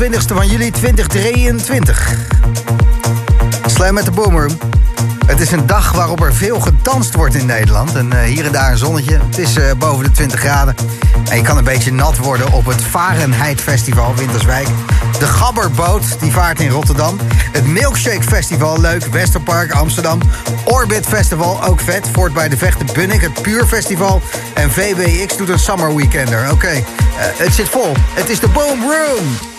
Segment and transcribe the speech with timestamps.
[0.00, 2.16] 20e van juli 2023.
[3.66, 4.58] Slam met de boomroom.
[5.26, 7.94] Het is een dag waarop er veel gedanst wordt in Nederland.
[7.94, 9.18] En eh, hier en daar een zonnetje.
[9.26, 10.74] Het is eh, boven de 20 graden.
[11.30, 14.66] En je kan een beetje nat worden op het Fahrenheit Festival Winterswijk.
[15.18, 17.18] De Gabberboot, die vaart in Rotterdam.
[17.52, 19.04] Het Milkshake Festival, leuk.
[19.04, 20.20] Westerpark, Amsterdam.
[20.64, 22.08] Orbit Festival, ook vet.
[22.12, 24.22] Voort bij de Vechten Bunnik, het Puur Festival.
[24.54, 26.50] En VBX doet een Summer Weekender.
[26.50, 26.82] Oké, eh,
[27.16, 27.92] het zit vol.
[28.14, 29.55] Het is de Boom Room.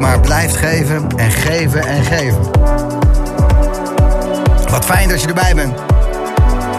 [0.00, 2.50] maar blijft geven en geven en geven.
[4.70, 5.78] Wat fijn dat je erbij bent.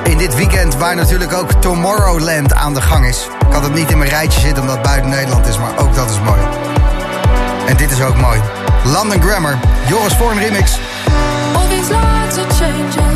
[0.04, 3.28] In dit weekend waar natuurlijk ook Tomorrowland aan de gang is.
[3.48, 5.96] Ik had het niet in mijn rijtje zitten omdat het buiten Nederland is, maar ook
[5.96, 6.42] dat is mooi.
[7.68, 8.40] En dit is ook mooi.
[8.84, 10.80] London Grammar, Joris Vorm Remix.
[11.56, 13.13] All these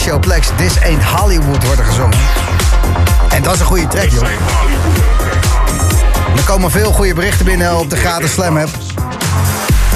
[0.00, 0.48] Maceo Plex.
[0.56, 2.18] This Ain't Hollywood wordt er gezongen.
[3.28, 4.22] En dat is een goede track, joh.
[6.36, 8.68] Er komen veel goede berichten binnen op de gratis Slam app.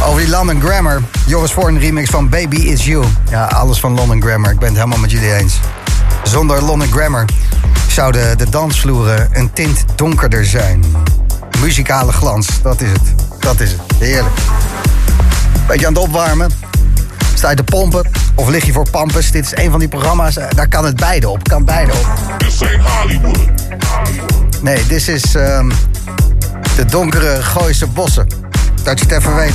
[0.07, 1.03] Over die London Grammar.
[1.27, 3.05] Joris Voorn remix van Baby Is You.
[3.31, 4.51] Ja, alles van London Grammar.
[4.51, 5.59] Ik ben het helemaal met jullie eens.
[6.23, 7.25] Zonder London Grammar
[7.89, 10.85] zouden de dansvloeren een tint donkerder zijn.
[11.61, 13.15] Muzikale glans, dat is het.
[13.39, 13.81] Dat is het.
[13.99, 14.35] Heerlijk.
[15.67, 16.51] Beetje aan het opwarmen.
[17.51, 19.31] Je te pompen of lig je voor pampus?
[19.31, 21.49] Dit is een van die programma's, eh, daar kan het beide op.
[21.49, 22.07] Kan beide op.
[22.39, 23.39] This ain't Hollywood.
[24.63, 25.71] Nee, dit is ehm,
[26.77, 28.27] de donkere Gooise bossen.
[28.83, 29.55] Dat je het even weet.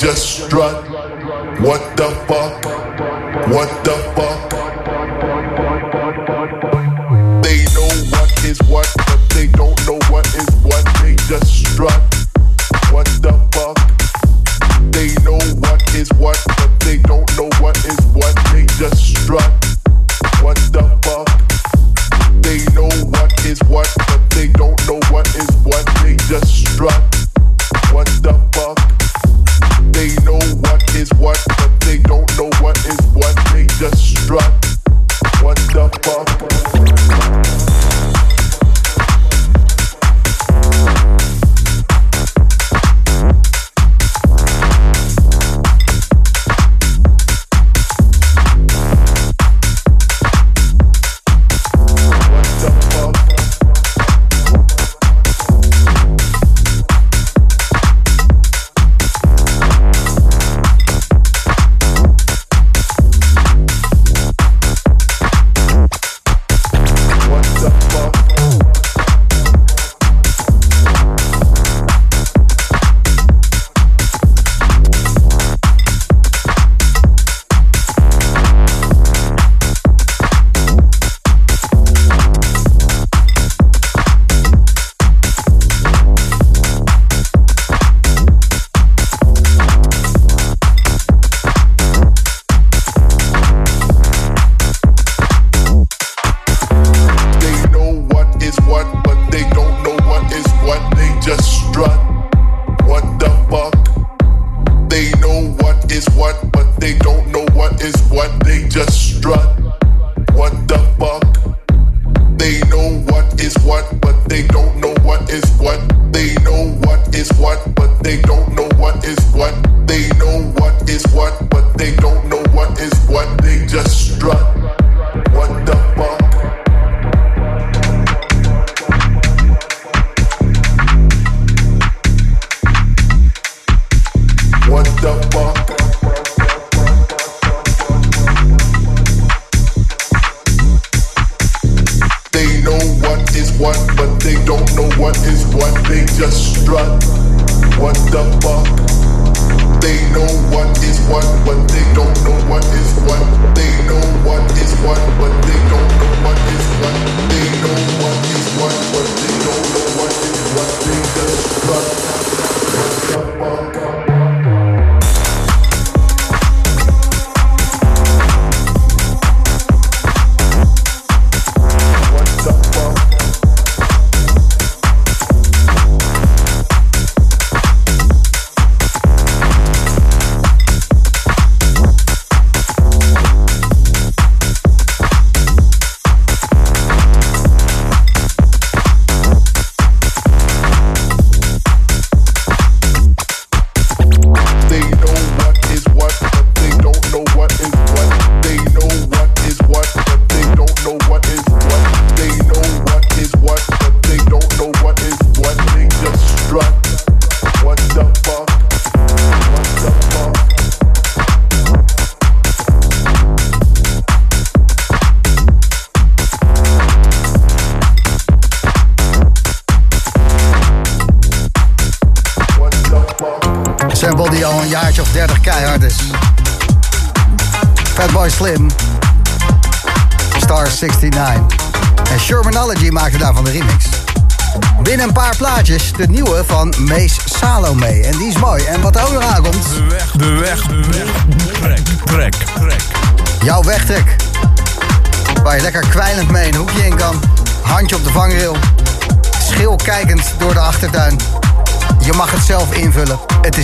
[0.00, 0.29] just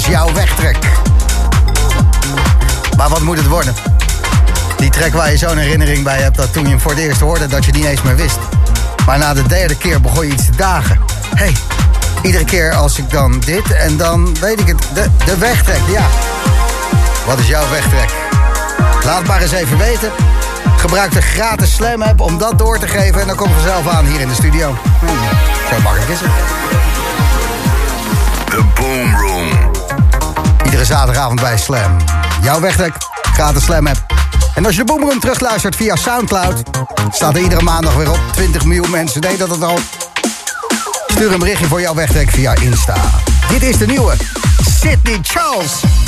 [0.08, 0.76] jouw wegtrek.
[2.96, 3.74] Maar wat moet het worden?
[4.76, 7.20] Die trek waar je zo'n herinnering bij hebt dat toen je hem voor het eerst
[7.20, 8.38] hoorde dat je niet eens meer wist.
[9.06, 11.00] Maar na de derde keer begon je iets te dagen.
[11.34, 11.56] hey,
[12.22, 14.78] iedere keer als ik dan dit en dan weet ik het.
[14.94, 16.06] De, de wegtrek, ja.
[17.26, 18.10] Wat is jouw wegtrek?
[19.04, 20.10] Laat maar eens even weten.
[20.76, 23.88] Gebruik de gratis Slam app om dat door te geven en dan kom je vanzelf
[23.88, 24.74] aan hier in de studio.
[24.98, 25.08] Hmm,
[25.70, 26.30] Zo makkelijk is het.
[28.50, 29.75] The Boom Room.
[30.66, 31.96] Iedere zaterdagavond bij Slam.
[32.42, 32.92] Jouw wegtrek,
[33.32, 34.04] gratis Slam app.
[34.54, 36.62] En als je de Boomroom terugluistert via Soundcloud...
[37.10, 38.20] staat er iedere maandag weer op.
[38.32, 39.78] 20 miljoen mensen deed dat het al.
[41.06, 42.94] Stuur een berichtje voor jouw wegtrek via Insta.
[43.48, 44.14] Dit is de nieuwe
[44.80, 46.05] Sydney Charles.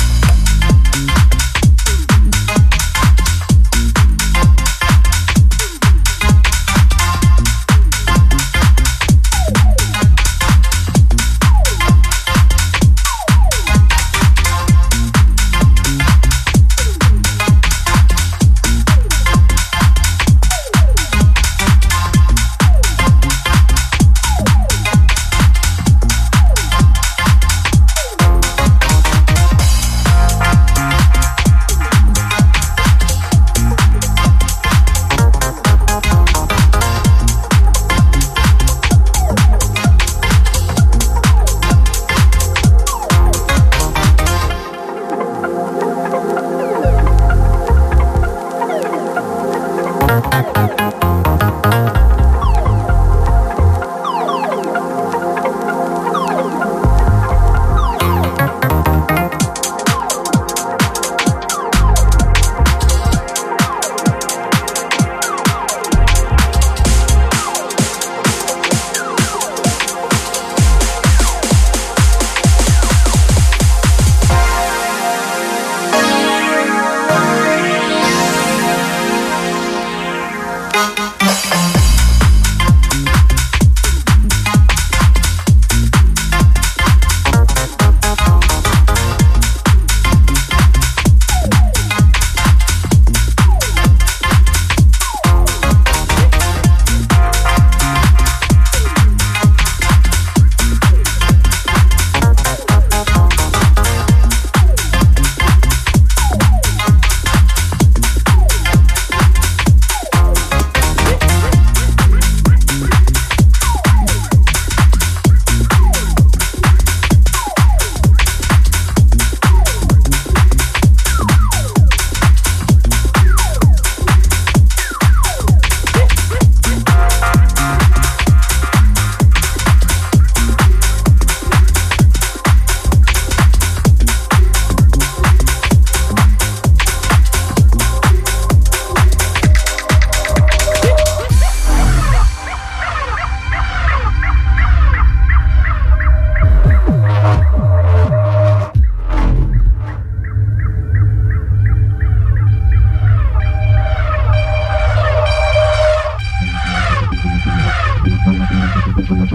[159.09, 159.31] Thank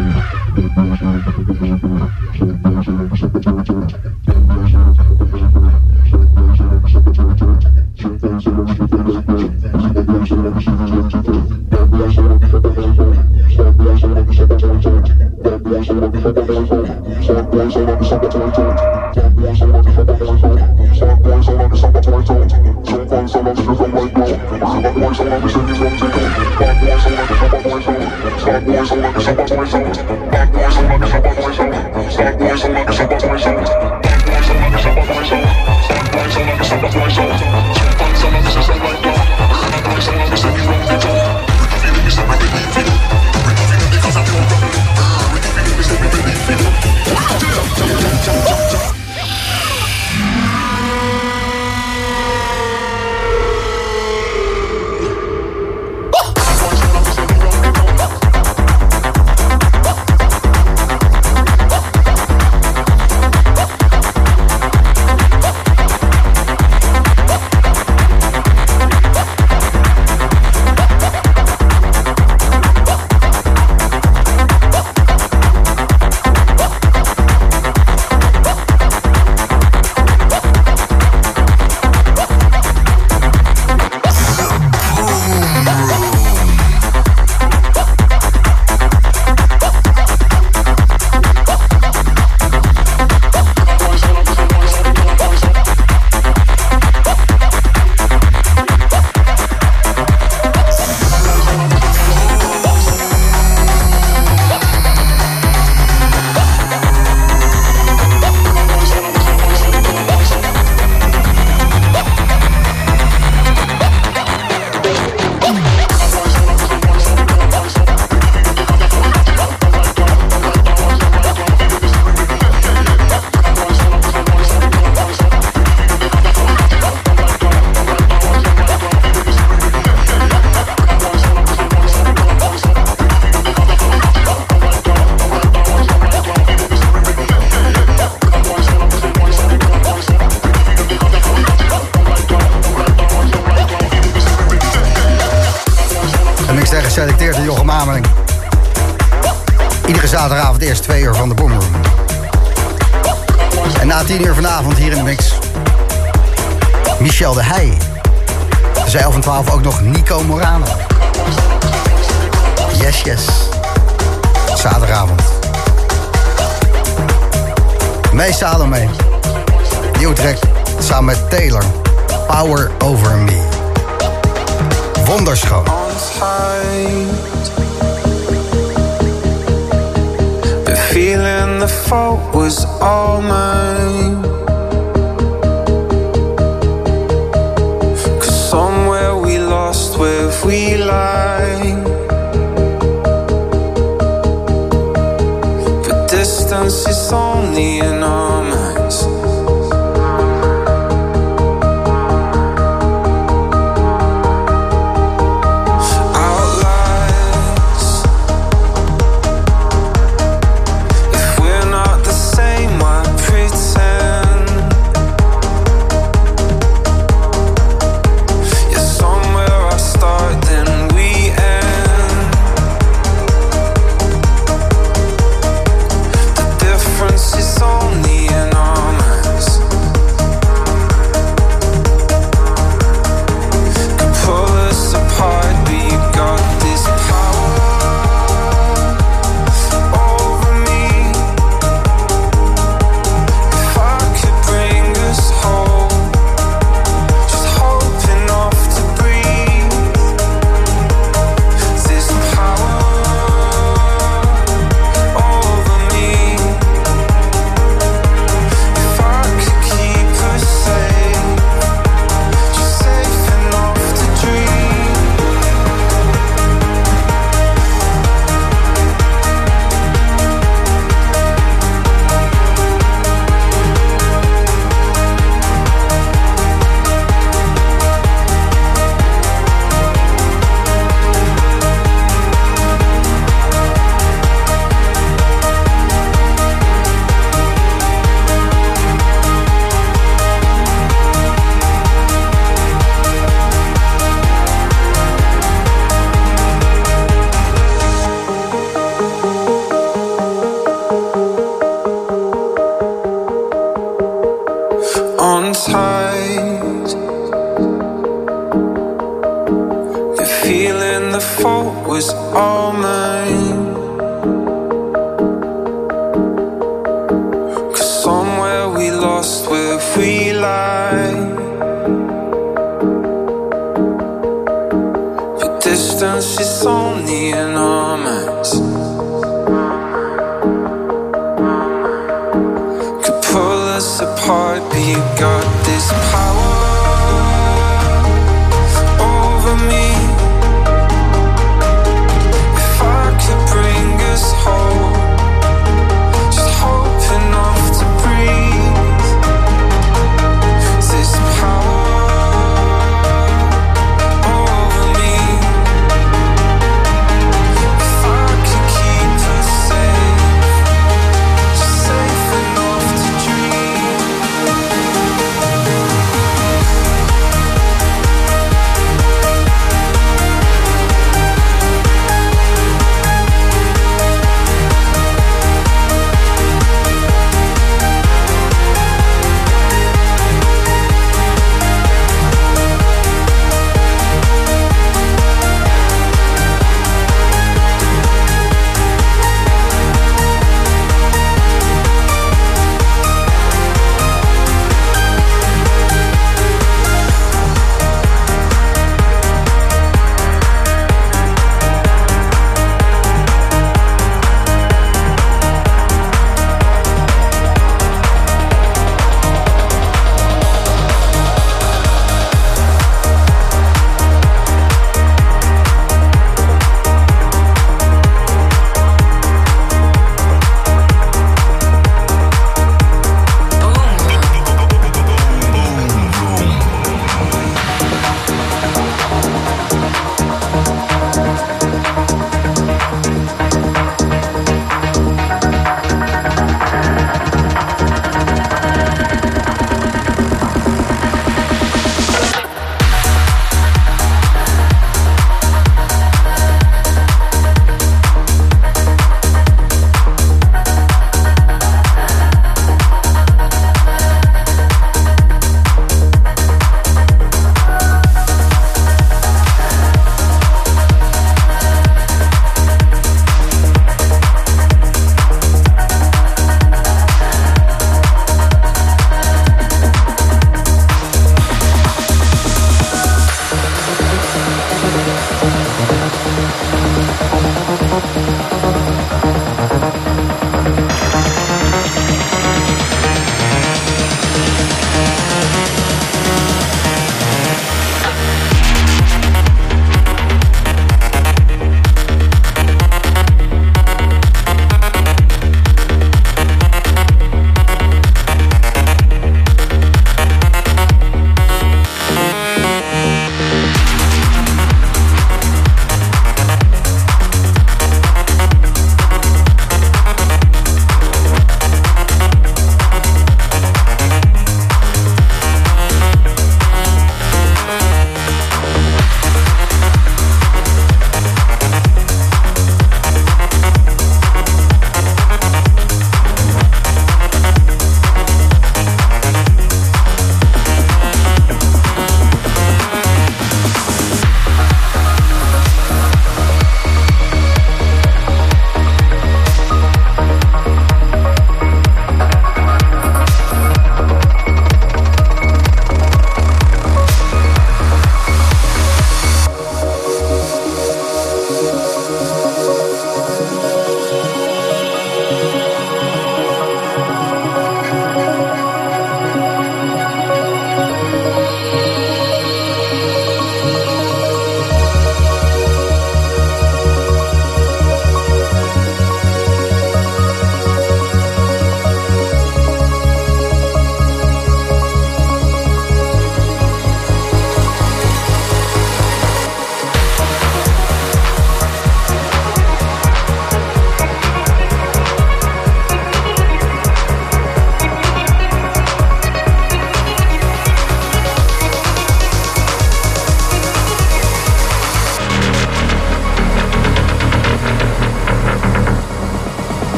[3.69, 4.24] you.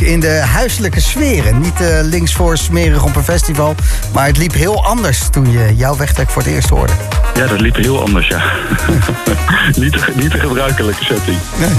[0.00, 1.60] In de huiselijke sferen.
[1.60, 3.74] Niet eh, links voor smerig op een festival.
[4.12, 6.92] Maar het liep heel anders toen je jouw wegtrek voor het eerst hoorde.
[7.34, 8.42] Ja, dat liep heel anders, ja.
[9.80, 11.36] niet, niet de gebruikelijke setting.
[11.58, 11.70] Nee.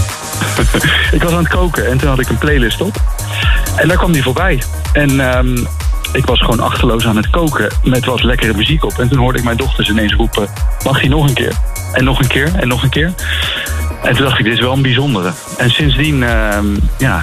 [1.18, 3.02] ik was aan het koken en toen had ik een playlist op.
[3.76, 4.64] En daar kwam die voorbij.
[4.94, 5.58] En ehm,
[6.14, 9.00] ik was gewoon achterloos aan het koken met wat lekkere muziek op.
[9.00, 10.48] En toen hoorde ik mijn dochters ineens roepen,
[10.84, 11.54] mag die nog een keer?
[11.94, 13.14] En nog een keer, en nog een keer.
[14.04, 15.32] En toen dacht ik, dit is wel een bijzondere.
[15.58, 16.66] En sindsdien, ehm,
[16.98, 17.22] ja,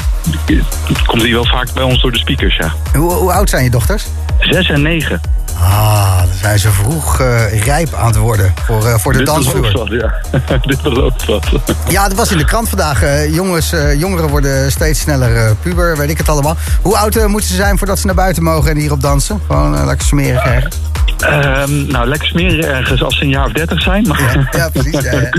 [1.07, 2.73] komt die wel vaak bij ons door de speakers, ja.
[2.99, 4.07] Hoe, hoe oud zijn je dochters?
[4.39, 5.21] Zes en negen.
[5.61, 9.27] Ah, dan zijn ze vroeg eh, rijp aan het worden voor, eh, voor de Dit
[9.27, 9.95] dansvloer.
[9.95, 10.15] ja.
[10.67, 11.47] Dit belooft wat.
[11.89, 13.03] Ja, dat was in de krant vandaag.
[13.03, 16.57] Eh, jongens, jongeren worden steeds sneller puber, weet ik het allemaal.
[16.83, 19.41] Hoe oud moeten ze zijn voordat ze naar buiten mogen en hierop dansen?
[19.47, 20.77] Gewoon lekker smerig ergens.
[21.21, 24.07] Ehm, nou, lekker smeren ergens als ze een jaar of dertig zijn.
[24.09, 25.01] Maar Ja, precies.
[25.03, 25.31] Ja, ja,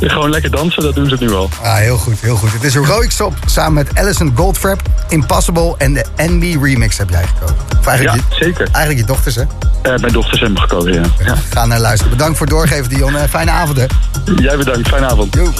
[0.14, 1.48] gewoon lekker dansen, dat doen ze nu al.
[1.62, 2.52] Ah, heel goed, heel goed.
[2.52, 7.24] Het is Heroic Stop samen met Alison Goldfrapp, Impossible en de Envy Remix heb jij
[7.26, 7.56] gekozen.
[7.80, 8.68] Of eigenlijk, Ja, je, zeker.
[8.72, 9.42] eigenlijk je dochters, hè?
[9.82, 11.02] Eh, mijn dochters hebben gekozen, ja.
[11.24, 11.34] ja.
[11.50, 12.12] Ga naar luisteren.
[12.16, 13.16] Bedankt voor het doorgeven, Dion.
[13.16, 13.84] Eh, fijne avond, hè?
[14.36, 15.34] Jij bedankt, fijne avond.
[15.34, 15.52] Yo.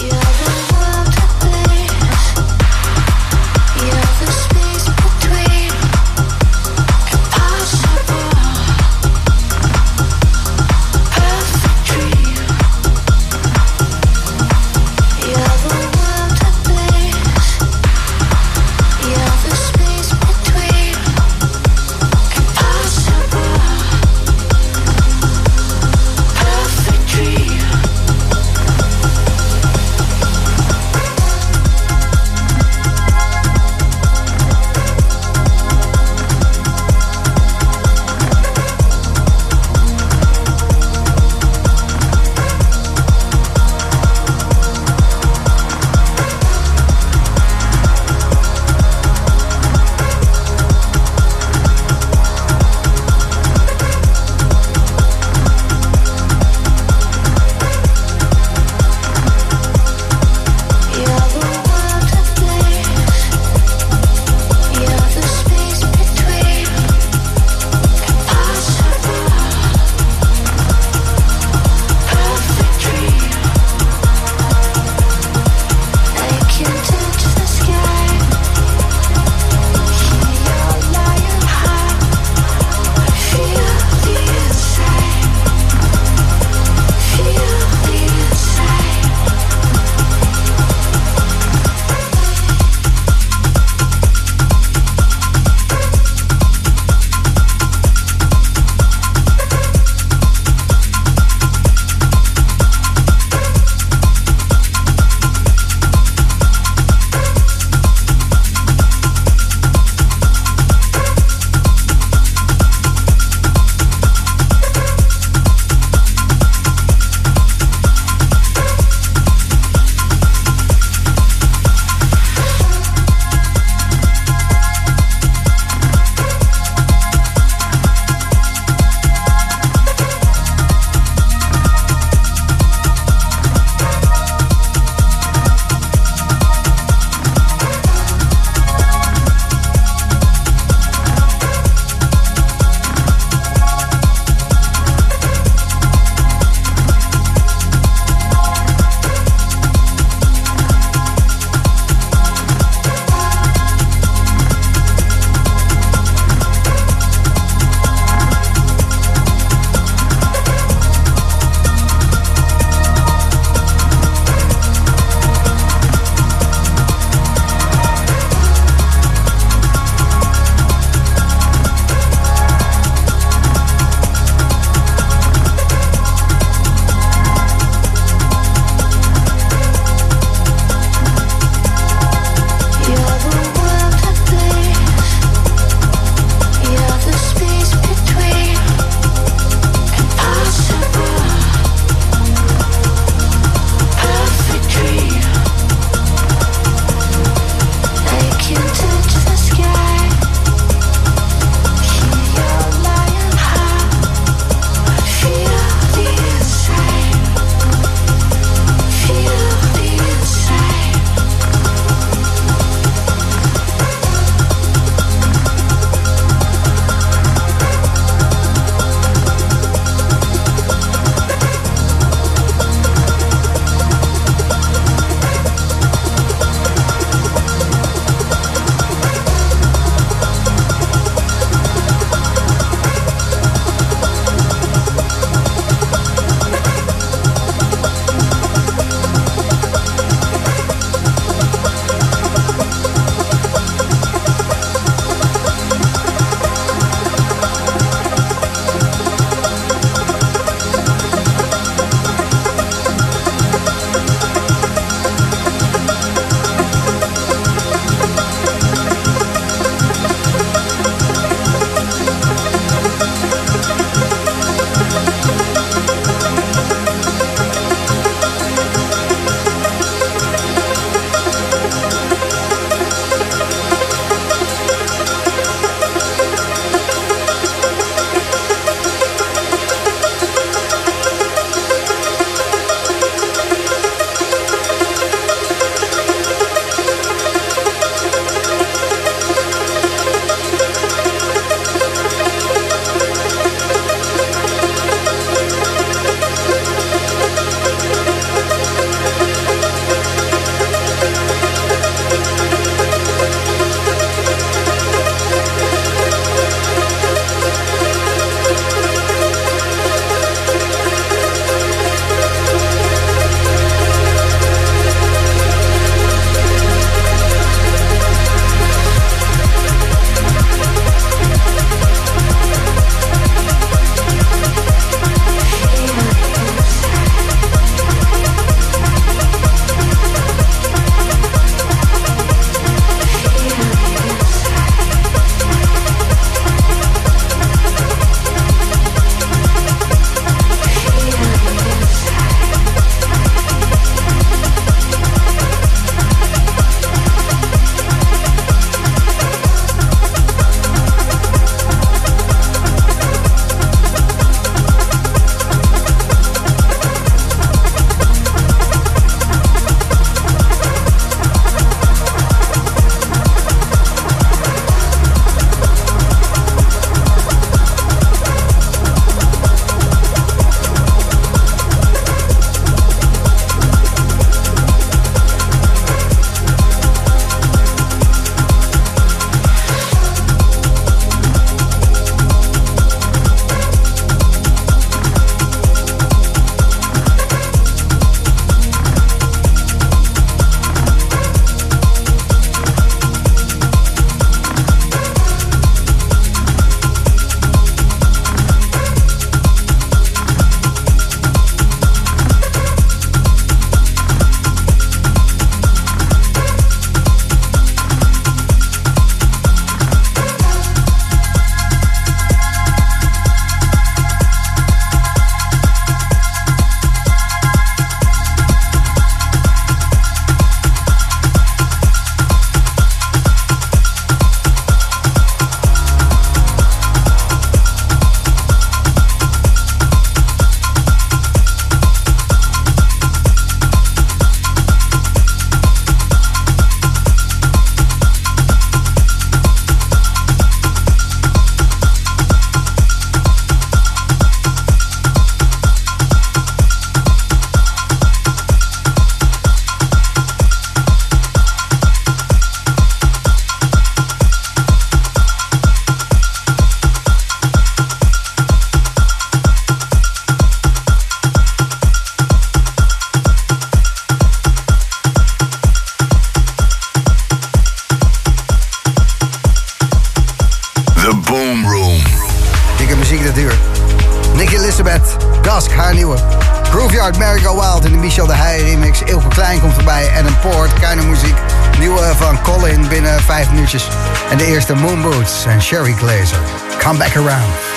[475.41, 476.17] Dusk, haar nieuwe.
[476.63, 479.01] Grooveyard, Mary Go Wild in de Michel de Heij remix.
[479.03, 480.09] Ilke Klein komt voorbij.
[480.17, 481.35] Adam Poort, Keine Muziek.
[481.79, 483.87] Nieuwe van Colin binnen vijf minuutjes.
[484.31, 486.39] En de eerste Moon Boots en Sherry Glazer.
[486.83, 487.70] Come back around.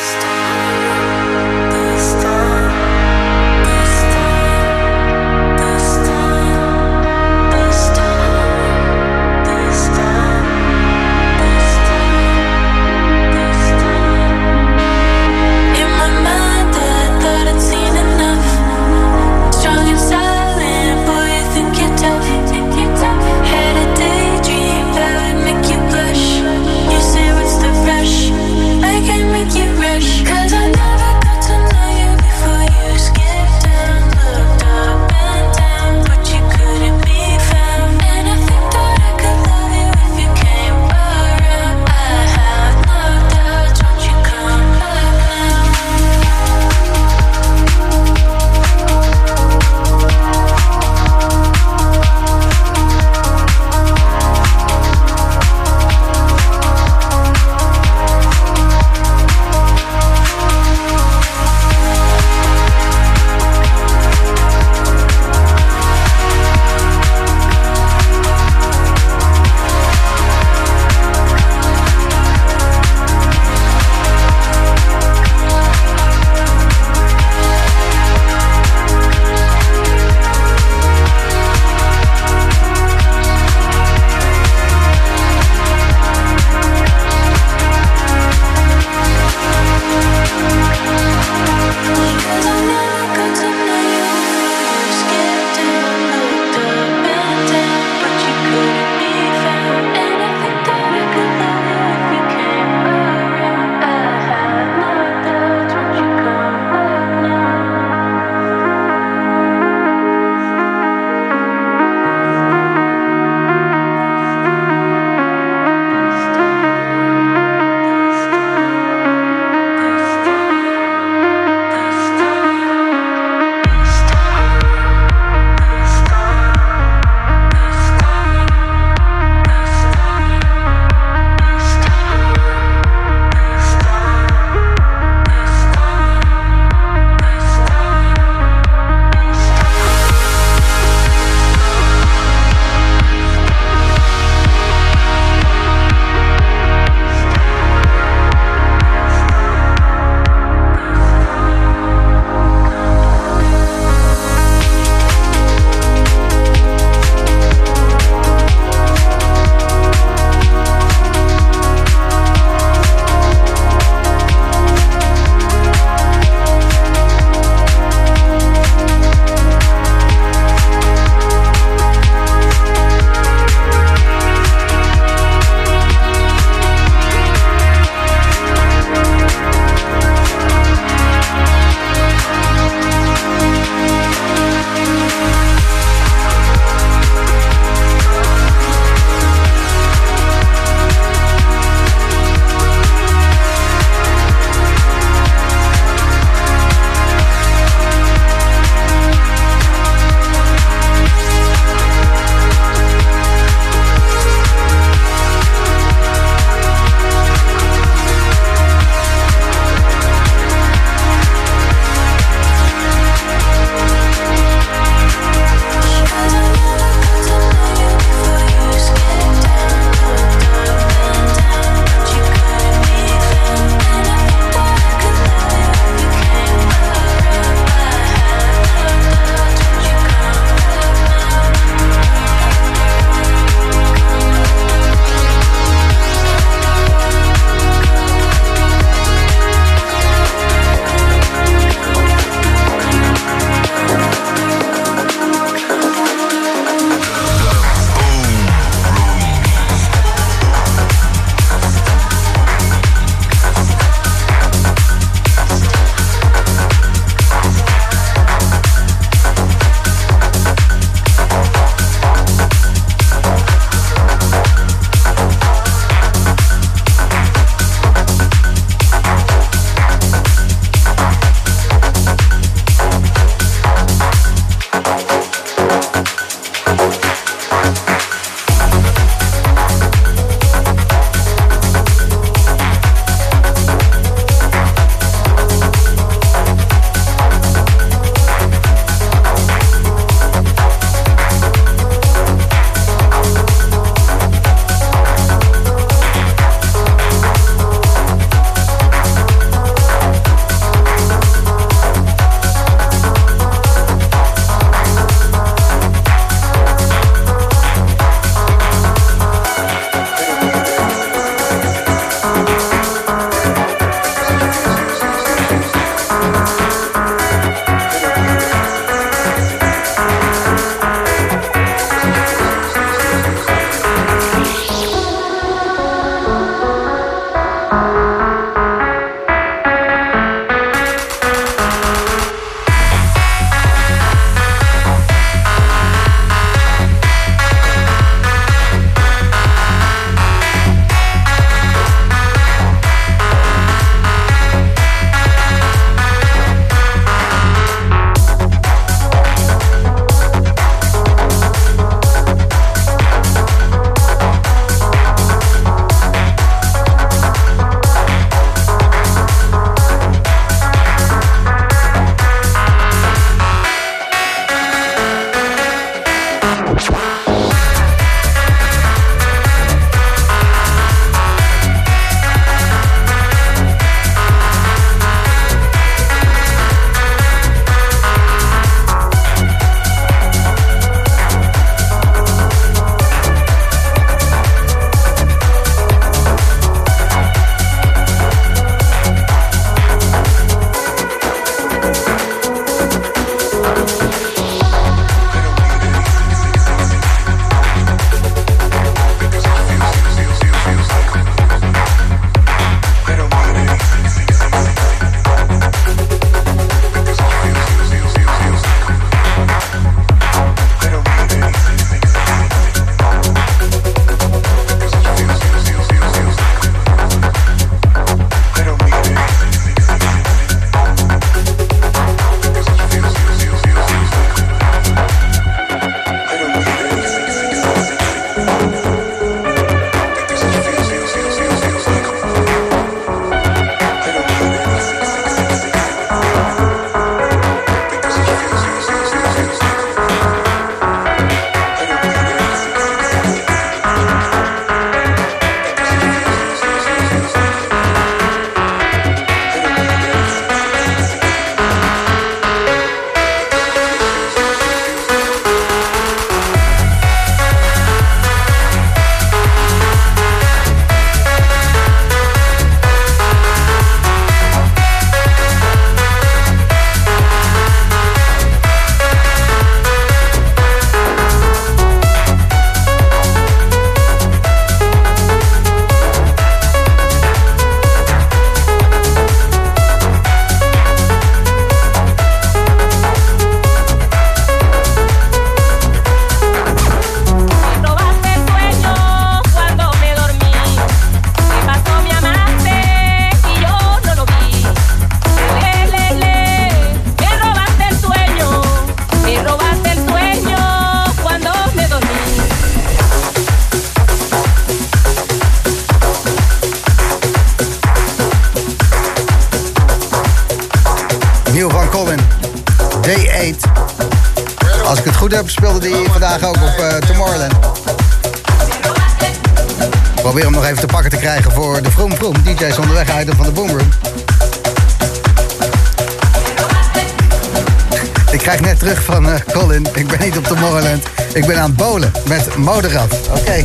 [532.64, 533.12] Moderat.
[533.30, 533.63] Oké, ja.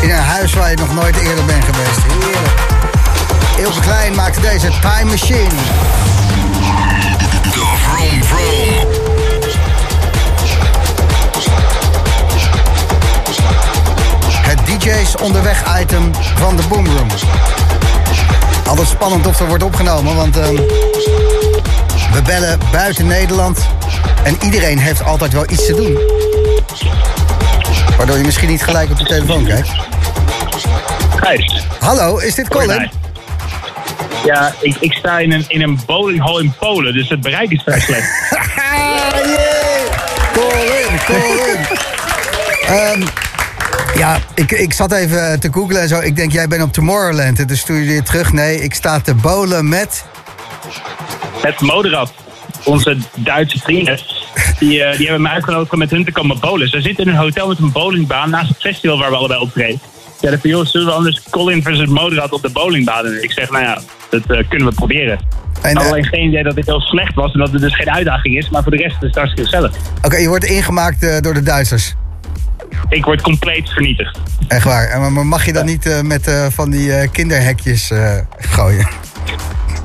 [0.00, 1.98] In een huis waar je nog nooit eerder bent geweest.
[2.08, 2.52] Heerlijk.
[3.56, 5.48] Ilse Klein maakte deze Time Machine.
[7.42, 8.86] De Vroom Vroom.
[14.42, 17.08] Het DJ's onderweg item van de Boomroom.
[18.66, 20.54] Altijd spannend of er wordt opgenomen, want ehm,
[22.12, 23.58] we bellen buiten Nederland.
[24.22, 26.17] En iedereen heeft altijd wel iets te doen.
[27.98, 29.68] Waardoor je misschien niet gelijk op de telefoon kijkt.
[31.16, 31.66] Gijs.
[31.80, 32.90] Hallo, is dit Colin?
[34.24, 37.62] Ja, ik, ik sta in een, in een bowlinghal in Polen, dus het bereik is
[37.62, 38.08] vrij slecht.
[40.32, 41.66] Colin, Colin.
[42.68, 43.02] Ehm,
[43.96, 46.00] ja, ik, ik zat even te googlen en zo.
[46.00, 47.38] Ik denk, jij bent op Tomorrowland.
[47.38, 48.32] En toen stuurde je terug.
[48.32, 50.04] Nee, ik sta te bowlen met...
[51.40, 52.12] Het Moderat,
[52.64, 53.98] onze Duitse vrienden,
[54.58, 56.68] die, eh, die hebben me uitgenodigd om met hun te komen bowlen.
[56.68, 59.80] Ze zitten in een hotel met een bowlingbaan naast het festival waar we allebei optreden.
[60.20, 63.22] Ja, de joh, zullen we anders Colin versus Moderat op de bowlingbaan doen?
[63.22, 63.80] Ik zeg, nou ja,
[64.10, 65.18] dat eh, kunnen we proberen.
[65.62, 67.90] En, eh, alleen geen idee dat dit heel slecht was en dat het dus geen
[67.90, 69.76] uitdaging is, maar voor de rest is het hartstikke gezellig.
[70.02, 71.94] Oké, je wordt ingemaakt door de Duitsers.
[72.88, 74.18] Ik word compleet vernietigd.
[74.48, 74.88] Echt waar.
[74.88, 77.92] En Maar mag je dan niet met van die kinderhekjes
[78.38, 78.88] gooien?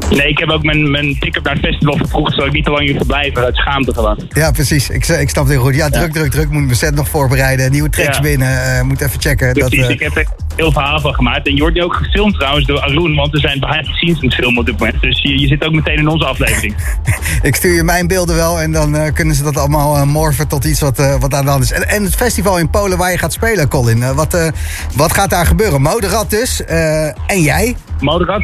[0.09, 2.71] Nee, ik heb ook mijn, mijn ticket naar het festival vervroegd, zodat ik niet te
[2.71, 3.43] lang hier te blijven.
[3.43, 4.17] Uit schaamte gewoon.
[4.29, 4.89] Ja, precies.
[4.89, 5.75] Ik, ik snap het heel goed.
[5.75, 6.49] Ja, druk, druk, druk.
[6.49, 7.71] Moet mijn set nog voorbereiden.
[7.71, 8.21] Nieuwe tracks Ja.
[8.21, 8.75] binnen.
[8.77, 9.53] eh, moet even checken.
[9.53, 10.25] Dat, Precies, eh, ik heb er
[10.55, 11.47] heel verhaal van gemaakt.
[11.47, 14.15] En je wordt nu ook gefilmd trouwens door Arun, want we zijn behind the scenes
[14.17, 15.01] aan het filmen op dit moment.
[15.01, 16.75] Dus je, je zit ook meteen in onze aflevering.
[17.41, 20.47] ik stuur je mijn beelden wel en dan eh, kunnen ze dat allemaal eh, morfen
[20.47, 21.71] tot iets wat, eh, wat aan de hand is.
[21.71, 24.03] En, en het festival in Polen waar je gaat spelen, Colin.
[24.03, 24.47] eh, wat, eh,
[24.95, 25.81] wat gaat daar gebeuren?
[25.81, 26.63] Moderat dus.
[26.65, 27.75] eh, en jij?
[27.99, 28.43] Moderat,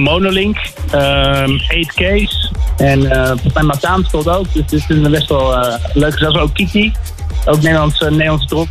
[0.00, 0.58] Monolink,
[0.90, 4.52] ehm 8K's en eh volgens mij Mataan speelt ook.
[4.52, 6.18] Dus dit is best wel eh, leuk.
[6.18, 6.92] Zelfs ook Kiki,
[7.44, 8.68] ook Nederlands, eh, Nederlandse trop.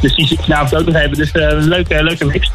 [0.00, 1.16] Dus die zit vanavond ook nog even.
[1.16, 2.50] Dus eh, een leuke, leuke mix.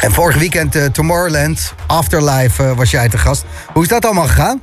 [0.00, 3.46] En vorig weekend eh, Tomorrowland, Afterlife eh, was jij te gast.
[3.72, 4.60] Hoe is dat allemaal gegaan?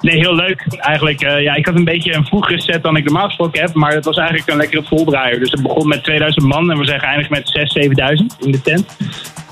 [0.00, 0.66] Nee, heel leuk.
[0.76, 3.74] Eigenlijk, eh, ja, ik had een beetje een vroegere set dan ik normaal gesproken heb.
[3.74, 5.38] Maar het was eigenlijk een lekkere voldraaier.
[5.38, 8.60] Dus het begon met 2000 man en we zijn geëindigd met 6.000, 7.000 in de
[8.62, 8.96] tent.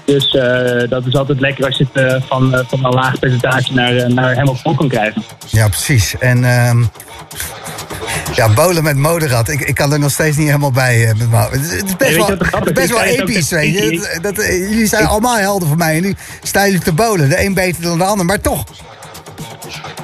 [0.04, 3.18] Dus eh, dat is altijd lekker als je het eh, van, eh, van een laag
[3.18, 5.22] percentage naar, naar helemaal vol kan krijgen.
[5.50, 6.14] Ja, precies.
[6.18, 6.82] En ehm,
[8.34, 9.48] ja, bolen met moderat.
[9.48, 11.14] Ik, ik kan er nog steeds niet helemaal bij.
[11.18, 12.26] met het, is- best Nee, wel,
[12.64, 14.18] het best wel episch, weet je.
[14.22, 15.96] Dat, dat, jullie zijn Ik- allemaal helden voor mij.
[15.96, 17.28] En nu staan jullie te bolen.
[17.28, 18.64] De een beter dan de ander, maar toch.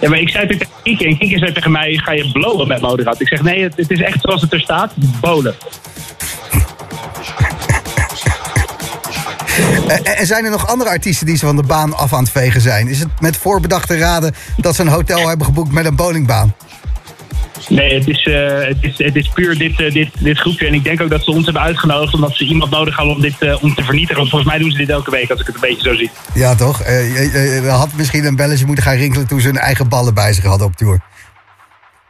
[0.01, 2.81] Ja, maar ik zei tegen Kiki en Kiki zei tegen mij, ga je blowen met
[2.81, 3.21] moderat?
[3.21, 5.55] Ik zeg, nee, het, het is echt zoals het er staat, bolen.
[10.19, 12.61] En zijn er nog andere artiesten die ze van de baan af aan het vegen
[12.61, 12.89] zijn?
[12.89, 16.55] Is het met voorbedachte raden dat ze een hotel hebben geboekt met een bowlingbaan?
[17.69, 20.67] Nee, het is, eh, het is, het is puur dit, eh, dit, dit groepje.
[20.67, 23.21] En ik denk ook dat ze ons hebben uitgenodigd omdat ze iemand nodig hadden om
[23.21, 24.17] dit eh, om te vernietigen.
[24.17, 26.11] Want volgens mij doen ze dit elke week, als ik het een beetje zo zie.
[26.35, 26.83] Ja, toch?
[26.83, 30.33] Eh, je had misschien een belletje moeten gaan rinkelen toen ze hun eigen ballen bij
[30.33, 31.01] zich hadden op tour.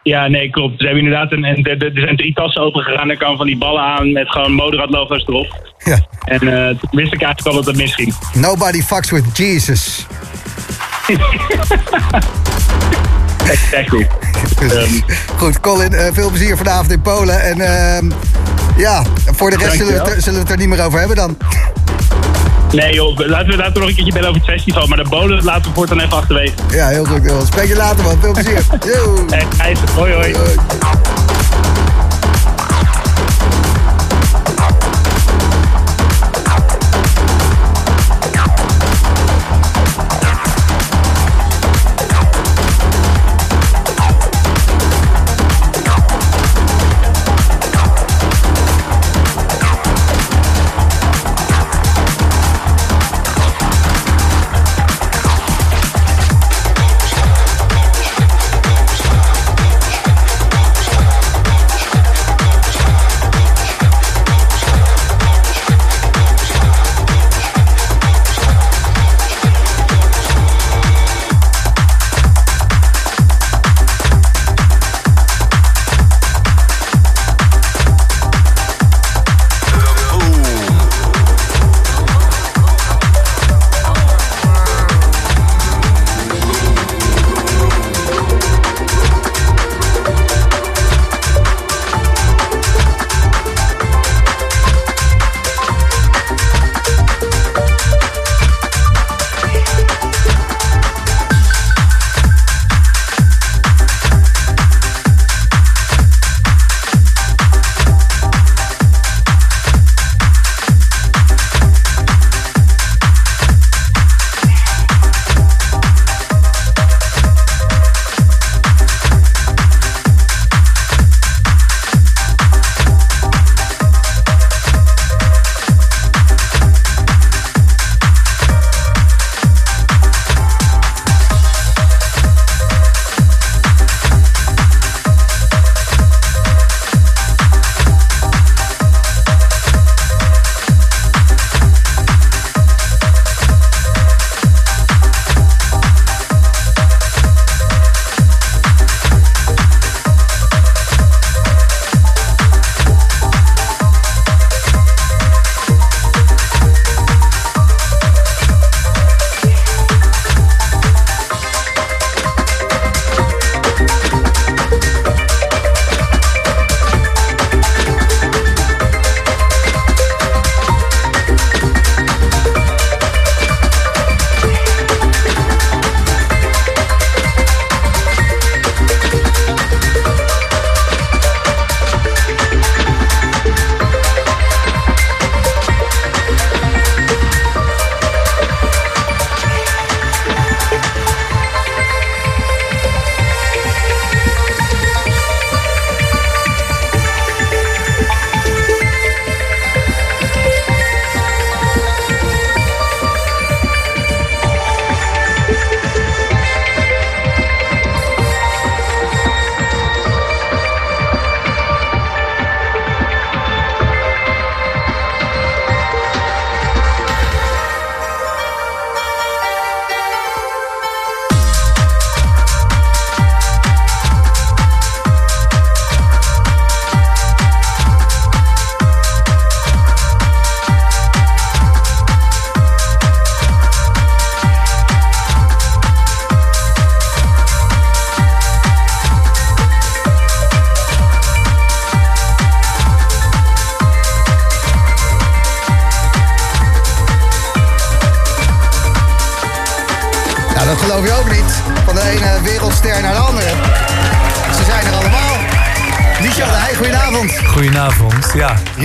[0.09, 0.81] Ja, nee, klopt.
[0.81, 3.11] Ze hebben inderdaad een, en er, zijn drie tassen open gegaan.
[3.11, 5.75] Er kwamen van die ballen aan met gewoon Moderat logo's erop.
[5.85, 5.99] Ja.
[6.25, 8.15] En eh, toen wist ik eigenlijk al dat het misging.
[8.35, 10.07] Nobody fucks with Jesus.
[13.51, 14.07] Exactly.
[14.61, 15.01] Ehm,
[15.37, 17.43] Goed, Colin, eh, veel plezier vanavond in Polen.
[17.43, 18.11] En ehm,
[18.77, 21.17] ja, voor de rest zullen we, het, zullen we het er niet meer over hebben
[21.17, 21.37] dan.
[22.73, 24.87] Nee joh, laten we laten we nog een keertje bellen over het festival.
[24.87, 26.53] Maar de bolen laten we voortaan even achterwege.
[26.71, 27.23] Ja, heel goed.
[27.23, 27.47] Heel.
[27.47, 28.21] Spreek je later, man.
[28.21, 28.63] Veel plezier.
[28.95, 29.25] Yo.
[29.31, 30.35] Hey, Gijs, hoi hoi.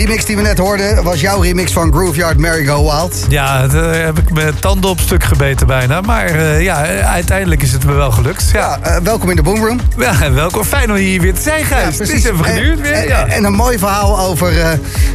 [0.05, 3.25] Remix die we net hoorden was jouw remix van Grooveyard Merry Go Wild.
[3.29, 6.01] Ja, daar heb ik mijn tanden op stuk gebeten bijna.
[6.01, 8.49] Maar eh, ja, uiteindelijk is het me wel gelukt.
[8.53, 9.79] Ja, Eh, welkom in de Boomroom.
[9.97, 10.63] ja welkom.
[10.63, 11.97] Fijn om hier weer te zijn, Gijs.
[11.99, 12.91] het is even geduurd weer.
[12.93, 13.25] En, ja.
[13.27, 14.69] en een mooi verhaal over eh,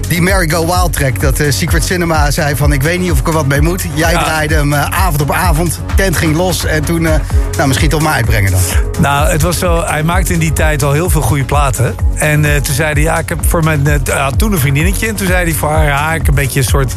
[0.08, 1.20] die Merry Go Wild track.
[1.20, 3.82] Dat eh, Secret Cinema zei van ik weet niet of ik er wat mee moet.
[3.94, 5.80] Jij draaide hem eh, avond op avond.
[5.96, 7.14] Tent ging los en toen, eh,
[7.56, 8.60] nou misschien toch maar uitbrengen dan.
[9.00, 11.94] Nou, het was zo, hij maakte in die tijd al heel veel goede platen.
[12.14, 15.08] En eh, toen zei hij, ja, ik heb voor mijn, eh, toen een vriendinnetje.
[15.08, 16.96] En toen zei hij voor haar, ja, ik heb een beetje een soort,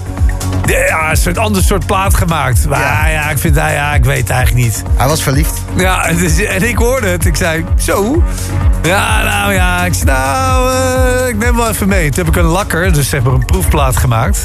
[0.65, 2.67] ja, een soort ander soort plaat gemaakt.
[2.69, 3.29] Maar ja, Ja.
[3.29, 4.83] ik vind, ja, ik weet het eigenlijk niet.
[4.97, 5.61] Hij was verliefd.
[5.75, 7.25] Ja, en dus- en ik hoorde het.
[7.25, 8.23] Ik zei, zo?
[8.81, 9.85] Ja, nou ja.
[9.85, 12.09] Ik zei, nou, eh, ik neem wel even mee.
[12.11, 14.43] Toen heb ik een lakker, dus zeg maar een proefplaat gemaakt.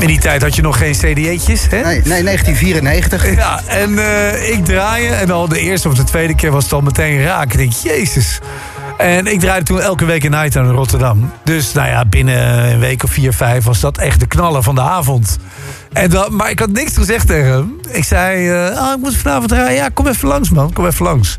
[0.00, 1.82] In die tijd had je nog geen cd'tjes, hè?
[1.82, 3.34] Nee, nee 1994.
[3.34, 5.18] Ja, en eh, ik draaien.
[5.18, 7.52] En al de eerste of de tweede keer was het al meteen raak.
[7.52, 8.38] Ik denk, jezus.
[8.98, 11.32] En ik draaide toen elke week in Night in Rotterdam.
[11.44, 14.74] Dus nou ja, binnen een week of vier, vijf was dat echt de knaller van
[14.74, 15.38] de avond.
[15.92, 17.80] En dan, maar ik had niks gezegd tegen hem.
[17.88, 19.74] Ik zei, oh, ik moet vanavond draaien.
[19.74, 20.72] Ja, kom even langs, man.
[20.72, 21.38] Kom even langs.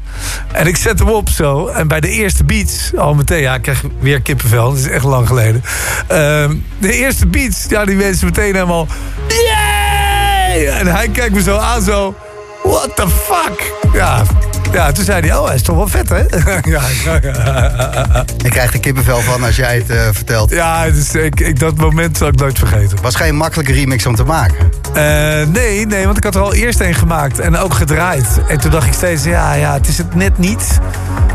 [0.52, 1.68] En ik zet hem op zo.
[1.68, 4.70] En bij de eerste beats, al meteen, ja, ik krijg weer kippenvel.
[4.70, 5.64] Dat is echt lang geleden.
[6.08, 8.88] Ehm, de eerste beats, ja, die mensen meteen helemaal...
[9.28, 10.68] Yay!
[10.68, 12.16] En hij kijkt me zo aan, zo...
[12.64, 13.74] What the fuck?
[13.94, 14.24] Ja,
[14.72, 16.18] ja toen zei hij, oh, hij is toch wel vet, hè?
[16.72, 18.26] ja, ja, ja.
[18.44, 20.50] Ik krijg er kippenvel van als jij het eh, vertelt.
[20.50, 22.98] Ja, dus ik, ik, dat moment zal ik nooit vergeten.
[23.02, 24.72] Was geen makkelijke remix om te maken.
[24.94, 28.28] Eh, nee, nee, want ik had er al eerst een gemaakt en ook gedraaid.
[28.48, 30.80] En toen dacht ik steeds, ja, ja, het is het net niet.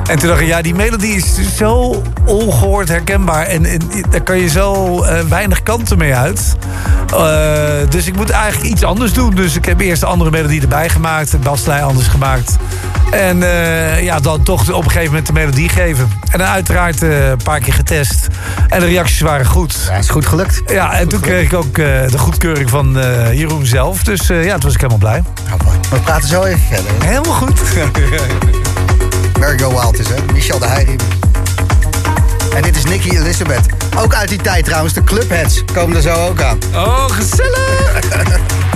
[0.06, 3.46] En toen dacht ik, ja, die melodie is zo ongehoord herkenbaar.
[3.46, 3.80] En, en
[4.10, 6.56] daar kan je zo eh, weinig kanten mee uit.
[7.88, 9.34] Dus ik moet eigenlijk iets anders doen.
[9.34, 11.30] Dus ik heb eerst een andere melodie erbij gemaakt.
[11.30, 12.56] De baslijn anders gemaakt.
[13.16, 16.10] En eh, ja, dan toch op een gegeven moment de melodie geven.
[16.30, 18.26] En dan uiteraard eh, een paar keer getest.
[18.68, 19.76] En de reacties waren goed.
[19.88, 20.62] Ja, is goed gelukt.
[20.66, 22.92] Ja, en toen kreeg ik ook eh, de goedkeuring van
[23.32, 24.02] Jeroen zelf.
[24.02, 25.22] Dus ja, toen was ik helemaal blij.
[25.64, 25.78] Mooi.
[25.90, 26.90] We praten zo even verder.
[27.04, 27.60] Helemaal goed.
[29.40, 30.14] Merry Go Wild is, hè?
[30.32, 31.04] Michel de Heij remix.
[32.54, 33.66] En dit is Nicky Elizabeth.
[33.96, 34.94] Ook uit die tijd trouwens.
[34.94, 36.58] De clubheads komen er zo ook aan.
[36.74, 37.98] Oh, gezellig!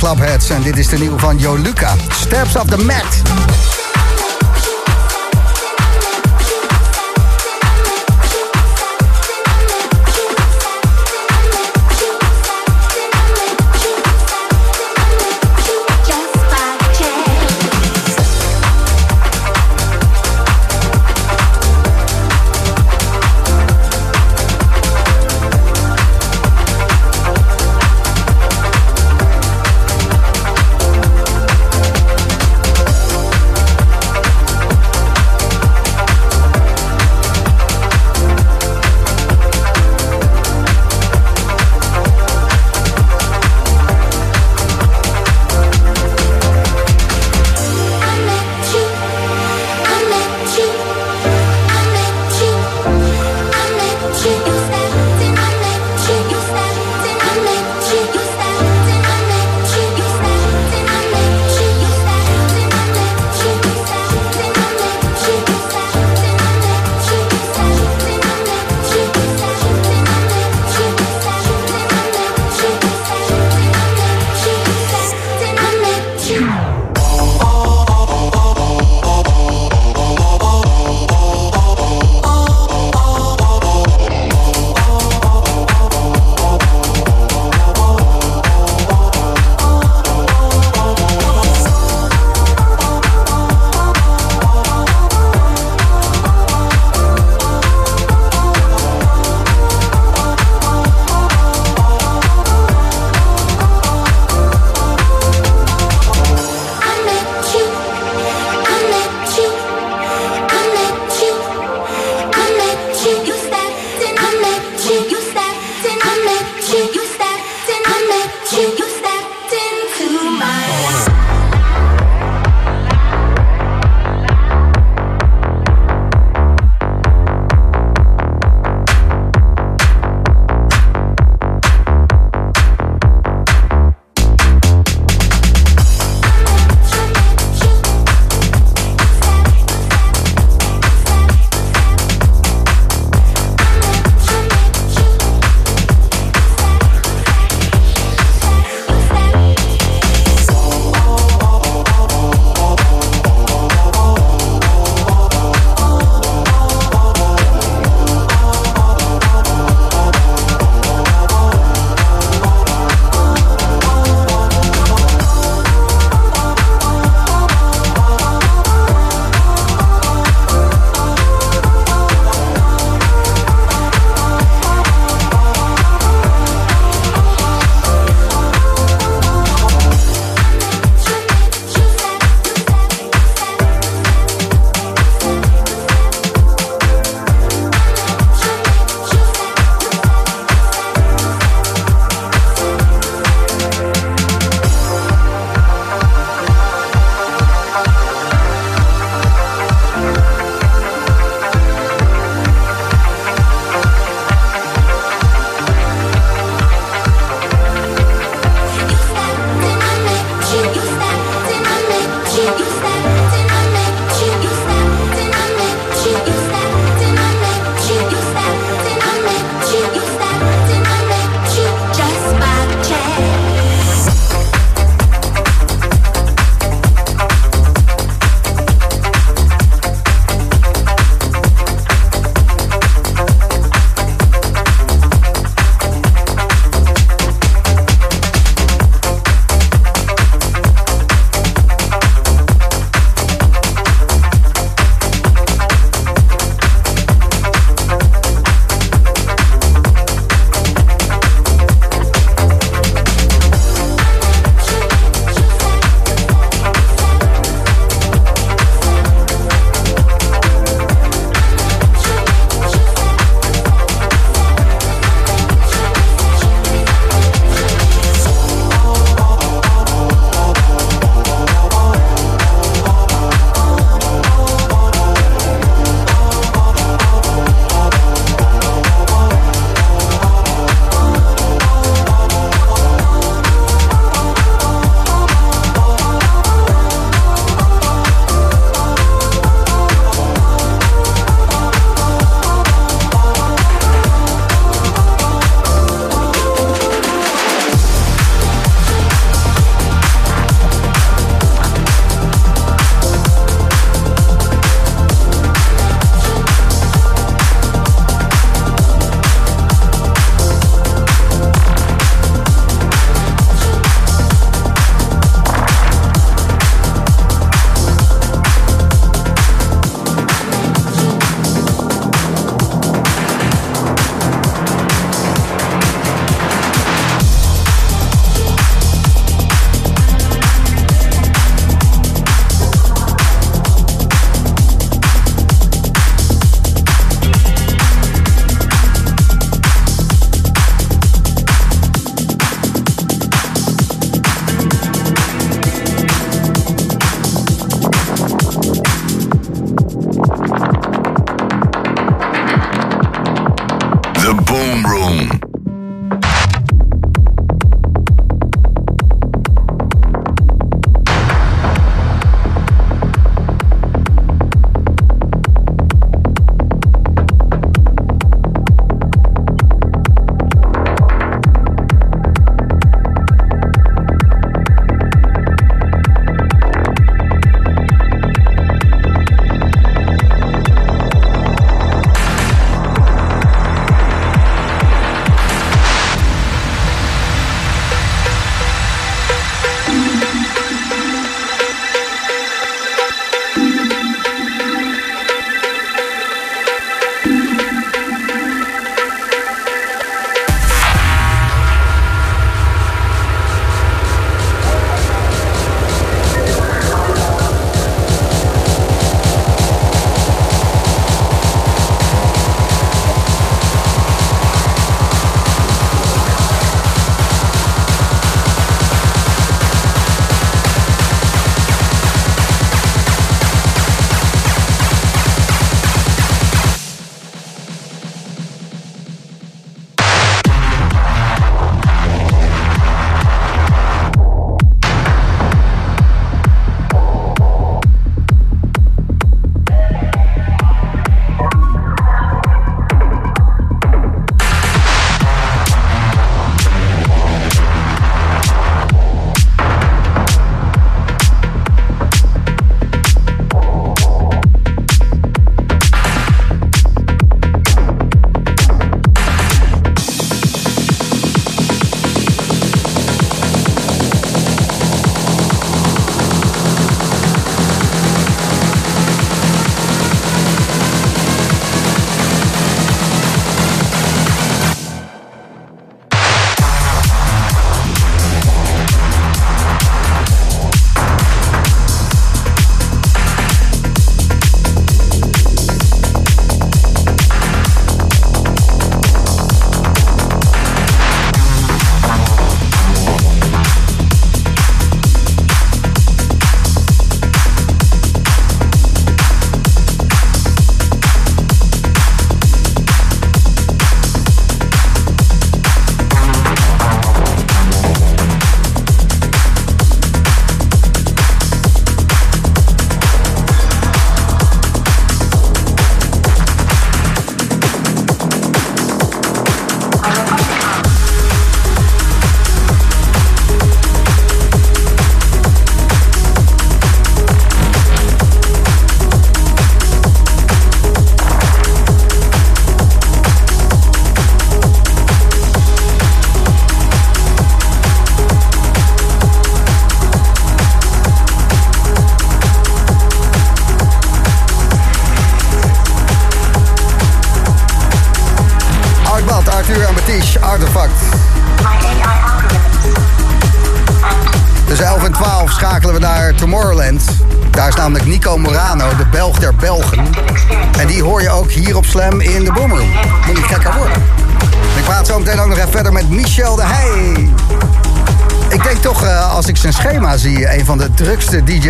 [0.00, 0.50] Clubheads.
[0.50, 1.94] En dit is de nieuwe van Jo Luca.
[2.08, 3.49] Steps of the Mat.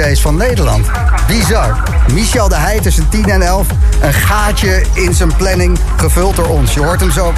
[0.00, 0.86] DJ's van Nederland.
[1.26, 1.82] Bizar.
[2.12, 3.66] Michel de Heij tussen 10 en 11.
[4.00, 6.74] Een gaatje in zijn planning, gevuld door ons.
[6.74, 7.32] Je hoort hem zo.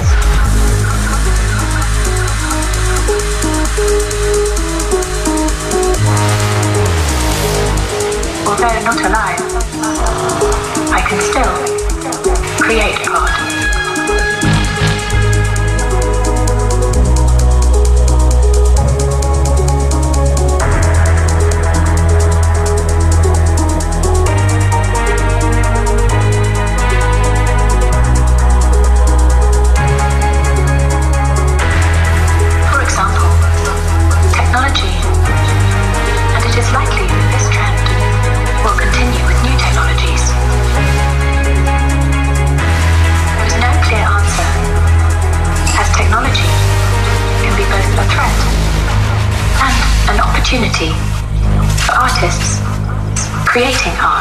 [8.45, 9.43] Although not alive,
[10.97, 11.51] I can still
[12.57, 13.42] create art.
[52.23, 52.61] Artists
[53.45, 54.12] creating art.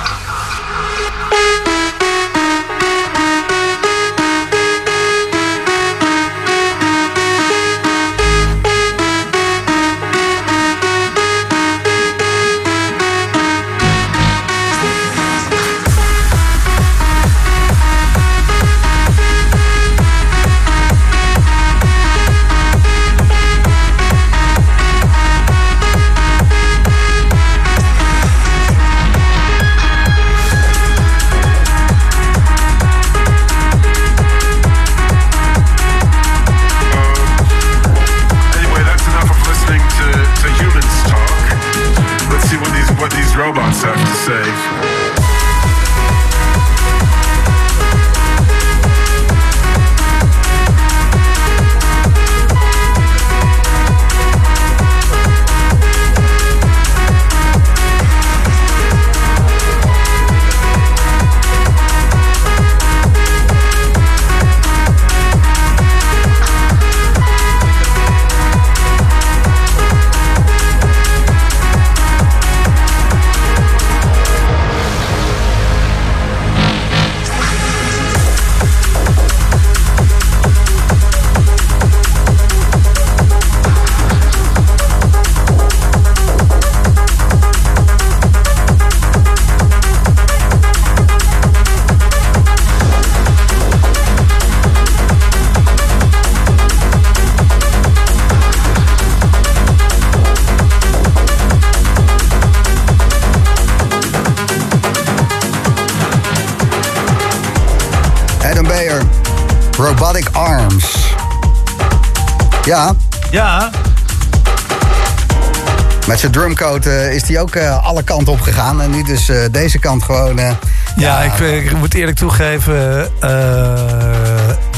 [117.15, 118.81] Is hij ook eh, alle kanten op gegaan.
[118.83, 120.39] En nu dus eh, deze kant gewoon...
[120.39, 120.51] eh,
[120.97, 123.31] Ja, ik, ik moet eerlijk toegeven, eh,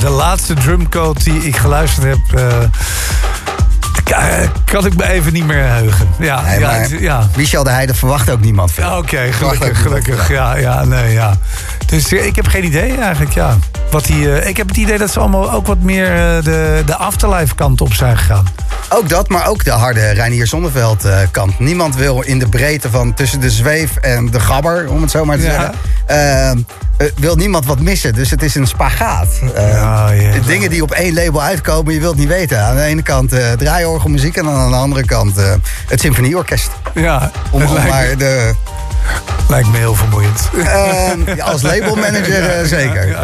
[0.01, 2.57] de laatste drumcode die ik geluisterd heb, eh,
[4.05, 6.09] ka- kan ik me even niet meer heugen.
[6.19, 7.29] Ja, Nee, ja, ja.
[7.37, 8.85] Michel de Heide verwacht ook niemand veel.
[8.85, 10.29] Ja, Oké, gelukkig, gelukkig.
[10.29, 11.35] Ja, ja, nee, ja.
[11.87, 13.57] Dus eh, ik heb geen idee eigenlijk, ja.
[13.91, 16.83] Wat die, eh, ik heb het idee dat ze allemaal ook wat meer eh, de,
[16.87, 18.45] de afterlife kant op zijn gegaan.
[18.95, 21.59] Ook dat, maar ook de harde Reinier Zonneveld eh, kant.
[21.59, 25.25] Niemand wil in de breedte van tussen de zweef en de gabber, om het zo
[25.25, 25.51] maar te Ja.
[26.07, 26.67] zeggen.
[26.97, 28.15] eh, wil niemand wat missen.
[28.15, 29.29] Dus het is een spagaat.
[29.55, 32.61] De dingen die op één label uitkomen, je wilt niet weten.
[32.63, 35.37] Aan de ene kant eh draaiorgelmuziek en aan de andere kant
[35.89, 36.71] het symfonieorkest.
[36.95, 38.53] Ja, Om, het om lijkt, maar de,
[39.49, 40.49] lijkt me heel vermoeiend.
[40.65, 43.17] eh, ja, als labelmanager zeker.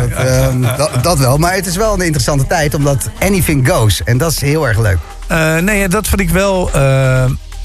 [0.61, 1.37] dat, dat, dat wel.
[1.39, 4.03] Maar het is wel een interessante tijd, omdat anything goes.
[4.05, 4.99] En dat is heel erg leuk.
[5.31, 6.71] Eh, nee, dat vind ik wel.
[6.73, 6.81] eh,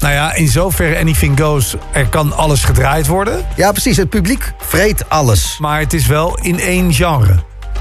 [0.00, 1.74] nou ja, in zoverre anything goes.
[1.92, 3.44] Er kan alles gedraaid worden.
[3.56, 3.96] Ja, precies.
[3.96, 5.56] Het publiek vreet alles.
[5.60, 7.34] Maar het is wel in één genre.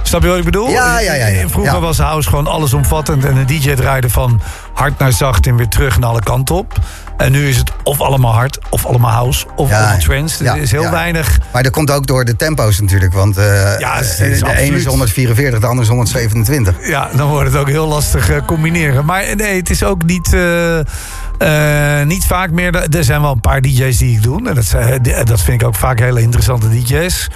[0.07, 0.69] Snap je wat ik bedoel?
[0.69, 1.47] Ja, ja, ja, ja.
[1.49, 1.79] Vroeger Ja.
[1.79, 3.25] was house gewoon allesomvattend.
[3.25, 4.41] En de DJ draaide van
[4.73, 6.73] hard naar zacht en weer terug naar alle kanten op.
[7.17, 9.99] En nu is het of allemaal hard, of allemaal house, of Ja, allemaal
[10.39, 11.39] ja, er is heel weinig...
[11.53, 13.13] Maar dat komt ook door de tempo's natuurlijk.
[13.13, 14.85] Want Ja, het is de ene is absoluut.
[14.85, 16.75] 144, de andere is 127.
[16.87, 19.05] Ja, dan wordt het ook heel lastig eh, combineren.
[19.05, 20.35] Maar nee, het is ook niet,
[22.05, 22.75] niet vaak meer...
[22.95, 24.47] Er zijn wel een paar DJ's die ik doe.
[24.47, 27.27] En dat, zijn- dat vind ik ook vaak hele interessante DJ's.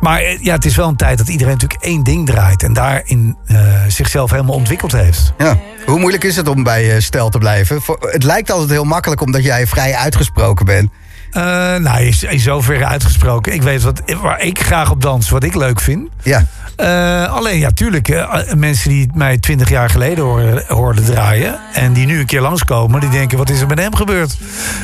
[0.00, 2.62] Maar eh, ja, het is wel een tijd dat iedereen natuurlijk één ding draait.
[2.62, 3.58] En daarin eh,
[3.88, 5.32] zichzelf helemaal ontwikkeld heeft.
[5.38, 5.58] Ja.
[5.86, 7.82] Hoe moeilijk is het om bij eh, stel te blijven?
[7.82, 10.90] Voor- Het lijkt altijd heel makkelijk omdat jij vrij uitgesproken bent.
[11.30, 11.42] Eh,
[11.76, 13.52] nou, in zoverre uitgesproken.
[13.52, 16.08] Ik weet wat, waar ik graag op dans, wat ik leuk vind.
[16.22, 16.46] Ja.
[16.76, 18.08] Eh, alleen, ja, tuurlijk.
[18.08, 21.58] eh, mensen die mij twintig jaar geleden hoorden, hoorden draaien...
[21.72, 23.38] en die nu een keer langskomen, die denken...
[23.38, 24.36] wat is er met hem gebeurd?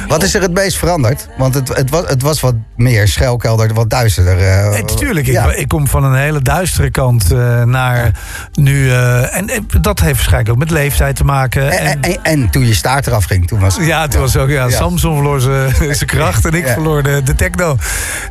[0.08, 1.28] Wat is er het meest veranderd?
[1.38, 4.84] Want het, het, was, het was wat meer schuilkelder, wat duisterder.
[4.96, 5.52] tuurlijk, ik, ja.
[5.52, 7.30] ik kom van een hele duistere kant
[7.64, 8.10] naar
[8.52, 8.90] nu...
[8.92, 11.70] en eh, dat heeft waarschijnlijk ook met leeftijd te maken.
[11.70, 14.48] En, En, en, en toen je staart eraf ging, toen was ja, het was ook,
[14.48, 14.70] ja, Ja.
[14.70, 17.76] Samson verloor zijn zijn kracht en ik verloor de, de techno.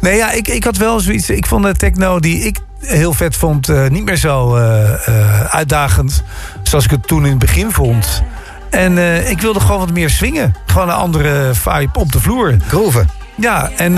[0.01, 1.29] Nee, ja, ik, ik had wel zoiets...
[1.29, 3.69] Ik vond de techno die ik heel vet vond...
[3.69, 6.23] eh, niet meer zo eh, eh, uitdagend
[6.63, 8.23] zoals ik het toen in het begin vond.
[8.69, 8.97] En
[9.29, 10.55] ik wilde gewoon wat meer swingen.
[10.65, 12.57] Gewoon een andere vibe op de vloer.
[12.67, 13.09] Groeven.
[13.35, 13.93] Ja, en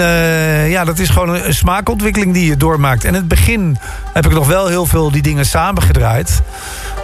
[0.69, 3.03] ja, dat is gewoon een, smaakontwikkeling die je doormaakt.
[3.03, 3.77] En in het begin
[4.13, 6.41] heb ik nog wel heel veel die dingen samengedraaid.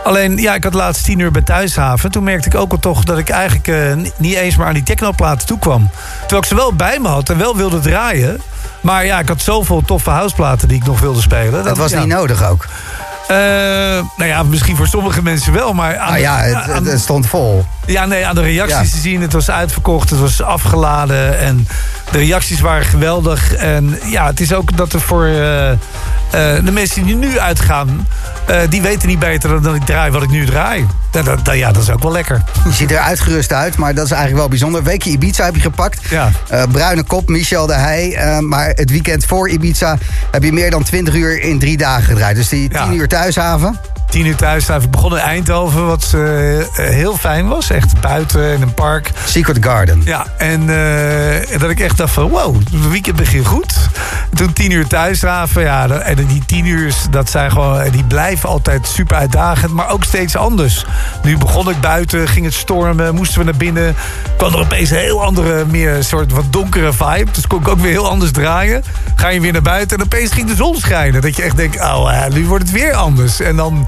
[0.03, 2.11] Alleen, ja, ik had laatst tien uur bij Thuishaven.
[2.11, 4.83] Toen merkte ik ook al toch dat ik eigenlijk ni- niet eens maar aan die
[4.83, 5.89] technoplaten toe kwam.
[6.19, 8.41] Terwijl ik ze wel bij me had en wel wilde draaien.
[8.81, 11.63] Maar ja, ik had zoveel toffe houseplaten die ik nog wilde spelen.
[11.63, 11.99] Dat was ja.
[11.99, 12.65] niet nodig ook.
[13.27, 13.35] Eh,
[14.17, 15.97] nou ja, misschien voor sommige mensen wel, maar...
[15.97, 17.65] Aan, Ah ja, het, aan- het, het stond vol.
[17.85, 18.95] ja, nee, aan de reacties Ja.
[18.95, 19.21] te zien.
[19.21, 21.39] Het was uitverkocht, het was afgeladen.
[21.39, 21.67] En
[22.11, 23.53] de reacties waren geweldig.
[23.55, 25.71] En ja, het is ook dat er voor eh,
[26.65, 28.07] de mensen die nu uitgaan...
[28.45, 30.85] eh, die weten niet beter dan ik draai wat ik nu draai.
[31.11, 32.43] Dat, dat, dat- ja, dat is ook wel lekker.
[32.65, 34.83] Je ziet er uitgerust uit, maar dat is eigenlijk wel bijzonder.
[34.83, 35.99] Weekje Ibiza heb je gepakt.
[36.09, 36.31] Ja.
[36.49, 38.15] Eh, bruine kop, Michel de Heij.
[38.15, 39.97] Eh, maar het weekend voor Ibiza
[40.31, 42.35] heb je meer dan 20 uur in drie dagen gedraaid.
[42.35, 42.91] Dus die 10 Ja.
[42.93, 43.79] uur thuishaven.
[44.09, 44.69] Tien uur thuis.
[44.69, 47.69] Ik begon in Eindhoven, wat eh, eh, heel fijn was.
[47.69, 49.11] Echt buiten in een park.
[49.25, 50.01] Secret Garden.
[50.05, 53.89] Ja, en eh, dat ik echt dacht van wow, het weekend begint goed.
[54.33, 58.87] Toen tien uur thuishaven, ja, en die tien uur, dat zijn gewoon, die blijven altijd
[58.87, 60.85] super uitdagend, maar ook steeds anders.
[61.23, 63.95] Nu begon ik buiten, ging het stormen, moesten we naar binnen.
[64.37, 67.31] kwam er opeens een heel andere, meer soort wat donkere vibe.
[67.31, 68.83] Dus kon ik ook weer heel anders draaien.
[69.15, 71.21] Ga je weer naar buiten en opeens ging de zon schijnen.
[71.21, 73.39] Dat je echt denkt, oh, ja, nu wordt het weer anders.
[73.39, 73.87] En dan,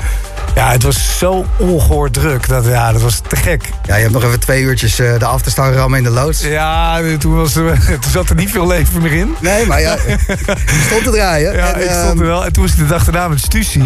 [0.55, 2.47] ja, het was zo ongehoord druk.
[2.47, 3.69] Dat, ja, dat was te gek.
[3.85, 6.41] Ja, je hebt nog even twee uurtjes eh, de afterstar rammen in de loods.
[6.41, 9.35] Ja, toen, was er, toen zat er niet veel leven meer in.
[9.39, 11.53] Nee, maar ja, je stond te draaien.
[11.53, 12.45] Ja, En, ik ehm, stond er wel.
[12.45, 13.83] En toen was ik de dag daarna met Stussy.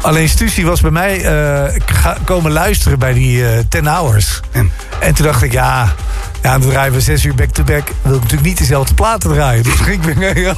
[0.00, 1.80] Alleen Stussy was bij mij eh,
[2.24, 4.40] komen luisteren bij die eh 10 hours.
[5.00, 5.94] En toen dacht ik, ja,
[6.42, 7.88] ja, dan draaien we zes uur back-to-back.
[8.02, 9.62] wil ik natuurlijk niet dezelfde platen draaien.
[9.62, 10.54] Dus ging ik weer heel,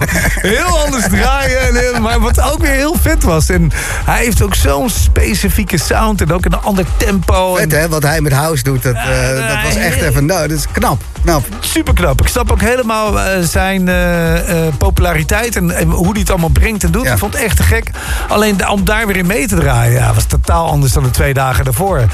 [0.57, 1.69] heel anders draaien.
[1.69, 3.49] En heel- maar wat ook weer heel vet was.
[3.49, 3.71] En
[4.05, 6.21] hij heeft ook zo'n specifieke sound.
[6.21, 7.55] En ook een ander tempo.
[7.55, 7.89] Vet, en, hè?
[7.89, 10.25] Wat hij met house doet, dat, eh, dat was echt even...
[10.27, 11.45] Nou, dat is knap, knap.
[11.61, 12.21] Super knap.
[12.21, 14.35] Ik snap ook helemaal eh, zijn eh,
[14.79, 17.05] populariteit en, en hoe hij het allemaal brengt en doet.
[17.05, 17.13] Ja.
[17.13, 17.91] Ik vond het echt te gek.
[18.29, 21.35] Alleen om daar weer in mee te draaien, ja, was totaal anders dan de twee
[21.35, 22.05] dagen daarvoor.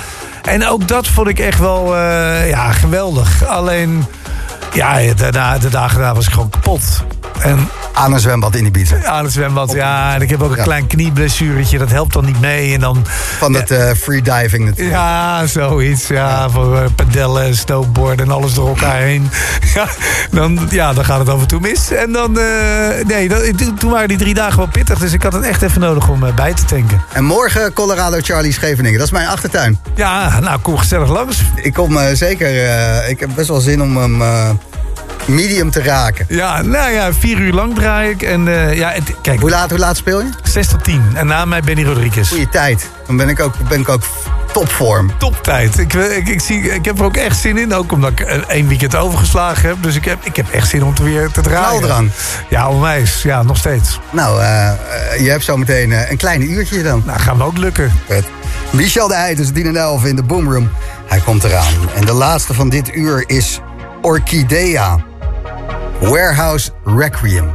[0.47, 3.47] En ook dat vond ik echt wel eh, ja, geweldig.
[3.47, 4.05] Alleen,
[4.72, 6.82] ja, daarna, de dagen daarna was ik gewoon kapot.
[7.40, 9.05] En Aan een zwembad in Ibiza.
[9.05, 10.14] aan het zwembad, ja.
[10.14, 10.62] En ik heb ook een Ja.
[10.62, 11.78] klein knieblessuretje.
[11.78, 12.74] Dat helpt dan niet mee.
[12.74, 13.05] En dan
[13.38, 14.97] Van dat eh freediving natuurlijk.
[14.97, 16.06] ja, zoiets.
[16.06, 19.28] Ja, voor eh, padellen en snowboarden en alles door elkaar heen.
[19.74, 19.86] Ja,
[20.30, 21.90] dan, ja, dan gaat het af en toe mis.
[21.93, 24.98] En dan, eh, nee, dat, toen- waren die drie dagen wel pittig.
[24.98, 27.01] Dus ik had het echt even nodig om bij te tanken.
[27.12, 28.98] En morgen Colorado Charlie Scheveningen.
[28.98, 29.78] Dat is mijn achtertuin.
[29.94, 31.43] Ja, nou, kom gezellig langs.
[31.55, 32.48] Ik kom zeker...
[33.09, 34.22] ik heb best wel zin om hem
[35.27, 36.27] medium te raken.
[36.28, 38.23] Ja, nou ja, vier uur lang draai ik.
[38.23, 40.28] En eh, ja, het- kijk, Hoe laat, hoe laat speel je?
[40.43, 41.03] 6 tot 10.
[41.15, 42.28] En na mij Benny Rodriguez.
[42.28, 42.87] Goeie tijd.
[43.07, 44.03] Dan ben ik ook, ben ik ook
[44.53, 45.11] topvorm.
[45.19, 45.78] Toptijd.
[45.78, 47.74] Ik, eh, ik, ik, zie, ik heb er ook echt zin in.
[47.74, 49.77] Ook omdat ik eh, één weekend overgeslagen heb.
[49.81, 51.69] Dus ik heb, ik heb echt zin om te weer te draaien.
[51.78, 52.11] Knaldrang.
[52.49, 53.23] Ja, onwijs.
[53.23, 54.01] Ja, nog steeds.
[54.11, 54.41] Nou,
[55.23, 57.03] je hebt zo meteen een klein uurtje dan.
[57.07, 57.93] Nou, gaan we ook lukken.
[58.07, 58.24] Vet.
[58.70, 60.70] Michel de Heij tussen 10 en 11 in de Boomroom.
[61.07, 61.73] Hij komt eraan.
[61.95, 63.61] En de laatste van dit uur is
[64.07, 65.03] Orchidea.
[66.01, 67.51] Warehouse Requiem.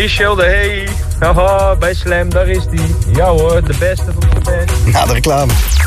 [0.00, 0.88] Michel de Hey.
[1.18, 2.96] Haha, bij Slam, daar is die.
[3.12, 4.86] Ja hoor, de beste van de best.
[4.86, 5.52] Na de reclame.